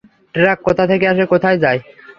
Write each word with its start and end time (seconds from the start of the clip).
Truck 0.35 0.57
কোথা 0.67 0.83
থেকে 0.87 1.05
আসে, 1.07 1.23
কোথায় 1.25 1.57
যায়? 1.63 1.79